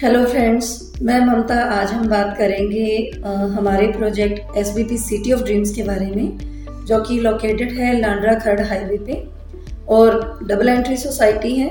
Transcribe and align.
Hello 0.00 0.24
friends 0.24 0.68
मैं 1.02 1.18
ममता 1.20 1.54
आज 1.72 1.90
हम 1.92 2.06
बात 2.08 2.34
करेंगे 2.38 2.84
आ, 3.24 3.30
हमारे 3.30 3.86
project 3.92 4.56
S 4.56 4.72
B 4.74 4.84
P 4.84 4.96
city 4.98 5.32
of 5.32 5.42
dreams 5.42 5.74
के 5.74 5.82
बारे 5.82 6.06
में 6.06 6.84
जो 6.86 7.00
कि 7.04 7.18
लोकेटेड 7.20 7.72
है 7.72 7.92
लांड्रा 8.00 8.34
खर्ड 8.34 8.60
हाईवे 8.60 8.96
पे 8.98 9.18
और 9.94 10.18
डबल 10.42 10.68
एंट्री 10.68 10.96
सोसाइटी 10.96 11.54
है। 11.56 11.68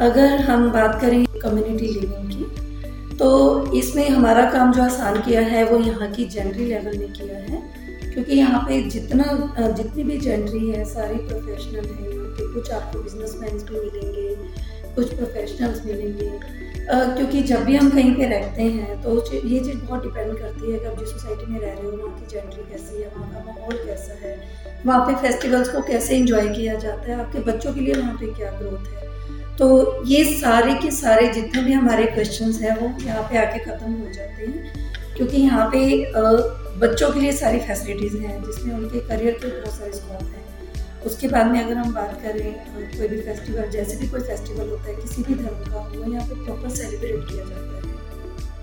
अगर 0.00 0.40
हम 0.40 0.70
बात 0.72 1.00
करें 1.00 1.24
कम्युनिटी 1.42 1.86
लिविंग 1.86 2.30
की 2.30 3.16
तो 3.16 3.28
इसमें 3.76 4.08
हमारा 4.08 4.50
काम 4.50 4.72
जो 4.72 4.82
आसान 4.82 5.20
किया 5.22 5.40
है 5.48 5.64
वो 5.64 5.78
यहाँ 5.80 6.10
की 6.12 6.24
जेंट्री 6.26 6.64
लेवल 6.64 6.98
में 6.98 7.12
किया 7.12 7.38
है 7.40 7.62
क्योंकि 8.04 8.32
यहाँ 8.32 8.64
पे 8.68 8.82
जितना 8.88 9.24
जितनी 9.68 10.04
भी 10.04 10.18
जेंट्री 10.18 10.68
है 10.70 10.84
सारी 10.84 11.26
प्रोफेशनल 11.28 11.94
है 11.94 12.12
यहाँ 12.12 12.28
पे 12.30 12.52
कुछ 12.54 12.70
आपको 12.70 13.02
बिजनेसमैन 13.02 13.58
भी 13.58 13.80
मिलेंगे 13.80 14.62
कुछ 14.94 15.14
प्रोफेशनल्स 15.14 15.84
मिलेंगे। 15.86 16.30
क्योंकि 16.86 17.42
जब 17.42 17.62
भी 17.64 17.76
हम 17.76 17.88
कहीं 17.90 18.14
पे 18.14 18.26
रहते 18.28 18.62
हैं 18.64 19.00
तो 19.02 19.14
ये 19.34 19.60
चीज़ 19.60 19.76
बहुत 19.76 20.02
डिपेंड 20.02 20.38
करती 20.38 20.72
है 20.72 20.78
कि 20.78 20.86
आप 20.86 20.98
जिस 20.98 21.10
सोसाइटी 21.10 21.52
में 21.52 21.60
रह 21.60 21.66
रहे 21.68 21.82
हो, 21.82 21.90
वहाँ 21.92 22.18
की 22.18 22.26
जेंट्री 22.26 22.62
कैसी 22.62 23.02
है, 23.02 23.08
वहाँ 23.08 23.30
का 23.34 23.40
माहौल 23.46 23.76
कैसा 23.86 24.18
है, 24.22 24.34
वहाँ 24.86 25.00
पे 25.06 25.14
फेस्टिवल्स 25.22 25.68
को 25.68 25.80
कैसे 25.82 26.16
इंजॉय 26.16 26.48
किया 26.50 26.74
जाता 26.78 27.10
है, 27.10 27.18
आपके 27.20 27.38
बच्चों 27.42 27.72
के 27.74 27.80
लिए 27.80 27.94
वहाँ 27.94 28.14
पे 28.14 28.26
क्या 28.34 28.50
ग्रोथ 28.58 28.92
है। 28.92 29.56
तो 29.56 29.66
ये 30.06 30.24
सारे 30.32 30.74
के 30.74 30.90
सारे 30.90 31.26
जितने 31.32 31.62
भी 31.62 31.72
हमारे 31.72 32.06
क्वेश्चन 32.06 32.52
हैं, 32.54 32.76
वो 32.78 32.86
यहाँ 33.06 33.22
पे 33.22 33.38
आके 33.38 33.58
ख़त्म 33.64 33.92
हो 33.92 34.12
जाते 34.12 34.46
हैं। 34.46 35.14
क्योंकि 35.16 35.36
यहाँ 35.36 35.68
पे 35.72 35.80
बच्चों 36.78 37.10
के 37.12 37.20
लिए 37.20 37.32
सारी 37.34 37.58
फैसिलिटीज़ 37.60 38.16
हैं, 38.18 38.42
जिसमें 38.44 38.74
उनके 38.74 39.00
करियर 39.08 39.34
के 39.34 39.48
बहुत 39.50 39.74
सारे 39.74 39.92
स्कोप 39.92 40.22
हैं। 40.24 40.42
उसके 41.06 41.28
बाद 41.28 41.46
में 41.46 41.60
अगर 41.60 41.76
हम 41.76 41.92
बात 41.94 42.20
करें 42.22 42.52
कोई 42.96 43.08
भी 43.08 43.20
फेस्टिवल 43.22 43.68
जैसे 43.70 43.96
भी 43.96 44.08
कोई 44.08 44.20
फेस्टिवल 44.22 44.68
होता 44.68 44.88
है, 44.88 44.94
किसी 44.96 45.22
भी 45.22 45.34
धर्म 45.34 45.72
का, 45.72 45.80
वो 45.88 46.12
यहाँ 46.12 46.26
पे 46.28 46.44
प्रॉपर 46.44 46.68
सेलिब्रेट 46.70 47.28
किया 47.30 47.44
जाता 47.44 47.76
है। 47.76 47.82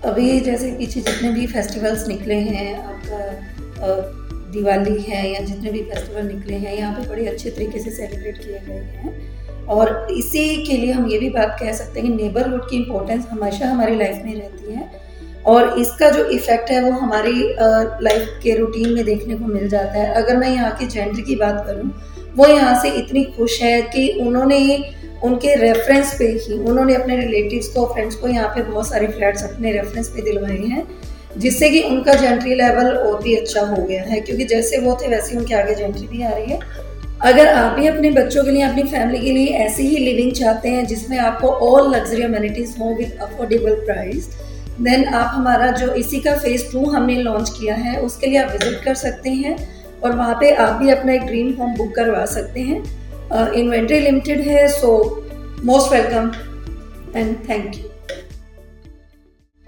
अभी 0.04 0.40
जैसे 0.40 0.70
पीछे 0.78 1.00
जितने 1.00 1.30
भी 1.32 1.46
फेस्टिवल्स 1.46 2.06
निकले 2.08 2.34
हैं, 2.34 2.74
आपका 2.84 4.20
दिवाली 4.52 5.00
है 5.02 5.28
या 5.30 5.40
जितने 5.40 5.70
भी 5.72 5.82
फेस्टिवल 5.82 6.26
निकले 6.26 6.54
हैं, 6.56 6.74
यहाँ 6.74 6.94
पे 6.94 7.08
बड़े 7.08 7.26
अच्छे 7.26 7.50
तरीके 7.50 7.78
से 7.78 7.90
सेलिब्रेट 7.90 8.38
किए 8.38 8.58
गए 8.66 8.80
हैं। 8.96 9.66
और 9.66 10.08
इसी 10.12 10.44
के 10.66 10.76
लिए 10.76 10.92
हम 10.92 11.06
ये 11.08 11.18
भी 11.18 11.28
बात 11.30 11.56
कह 11.60 11.72
सकते 11.72 12.00
हैं 12.00 12.08
कि 12.08 12.22
नेबरहुड 12.22 12.68
की 12.70 12.76
इम्पोर्टेंस 12.76 13.26
हमेशा 13.30 13.66
हमारी 13.66 13.96
लाइफ 13.96 14.24
में 14.24 14.34
रहती 14.34 14.74
है। 14.74 14.90
और 15.46 15.78
इसका 15.78 16.08
जो 16.10 16.24
इफ़ेक्ट 16.30 16.70
है 16.70 16.82
वो 16.82 16.90
हमारी 16.90 17.32
लाइफ 18.04 18.28
के 18.42 18.56
रूटीन 18.56 18.88
में 18.88 19.04
देखने 19.04 19.34
को 19.34 19.46
मिल 19.46 19.68
जाता 19.68 19.98
है। 19.98 20.12
अगर 20.14 20.36
मैं 20.36 20.50
यहाँ 20.50 20.70
के 20.70 20.86
जेंडर 20.86 21.20
की 21.20 21.36
बात 21.36 21.62
करूँ, 21.66 21.90
वो 22.36 22.46
यहाँ 22.46 22.80
से 22.82 22.90
इतनी 22.98 23.24
खुश 23.36 23.60
है 23.62 23.80
कि 23.84 24.08
उन्होंने 24.20 24.60
उनके 25.24 25.54
रेफरेंस 25.54 26.14
पे 26.18 26.26
ही, 26.26 26.54
उन्होंने 26.54 26.94
अपने 26.94 27.16
रिलेटिव्स 27.16 27.68
को 27.68 27.84
फ्रेंड्स 27.86 28.16
को 28.16 28.28
यहाँ 28.28 28.48
पे 28.48 28.62
बहुत 28.62 28.88
सारे 28.88 29.06
फ्लैट्स 29.08 29.42
अपने 29.44 29.72
रेफरेंस 29.72 30.08
पे 30.08 30.22
दिलवाए 30.22 30.56
हैं, 30.58 30.86
जिससे 31.38 31.70
कि 31.70 31.82
उनका 31.82 32.14
जेंट्री 32.14 32.54
लेवल 32.54 32.88
और 32.88 33.22
भी 33.22 33.34
अच्छा 33.36 33.60
हो 33.60 33.82
गया 33.82 34.02
है। 34.02 34.20
क्योंकि 34.20 34.44
जैसे 34.44 34.78
वो 34.78 34.98
थे, 35.02 35.08
वैसे 35.08 35.36
उनके 35.36 35.54
आगे 35.54 35.74
जेंट्री 35.74 36.06
भी 36.06 36.22
आ 36.22 36.30
रही 36.30 36.52
है। 36.52 36.58
अगर 37.22 37.48
आप 37.48 37.78
भी 37.78 37.86
अपने 37.86 38.10
बच्चों 38.10 38.44
के 38.44 38.50
लिए, 38.50 38.62
अपनी 38.62 38.82
फैमिली 38.82 39.18
के 39.20 39.32
लिए 39.32 39.48
ऐसी 39.58 39.86
ही 39.88 39.98
लिविंग 39.98 40.32
चाहते 40.32 40.68
हैं, 40.68 40.86
जिसमें 40.86 41.18
आपको 41.18 41.48
ऑल 41.48 41.94
लग्जरी 41.94 42.22
अमेनिटीज़ 42.22 42.78
हो 42.78 42.94
विद 42.94 43.18
अफोर्डेबल 43.22 43.74
प्राइस 43.84 44.28
देन 44.80 45.04
आप 45.04 45.30
हमारा 45.34 45.70
जो 45.72 45.92
इसी 45.94 46.20
का 46.20 46.34
फ़ेज़ 46.36 46.70
टू 46.72 46.84
हमने 46.90 47.16
लॉन्च 47.16 47.50
किया 47.58 47.74
है, 47.74 48.00
उसके 48.00 48.26
लिए 48.26 48.38
आप 48.38 48.50
विज़िट 48.52 48.82
कर 48.84 48.94
सकते 48.94 49.30
हैं 49.30 49.56
और 50.00 50.16
वहाँ 50.16 50.34
पे 50.40 50.50
आप 50.56 50.80
भी 50.82 50.90
अपना 50.90 51.12
एक 51.12 51.26
ड्रीम 51.26 51.52
होम 51.58 51.74
बुक 51.76 51.94
करवा 51.94 52.24
सकते 52.26 52.60
हैं। 52.60 53.52
इन्वेंट्री 53.52 53.98
लिमिटेड 54.00 54.40
है 54.40 54.66
so 54.70 54.94
most 55.64 55.92
welcome 55.92 56.32
and 57.16 57.36
thank 57.48 57.74
you 57.76 57.88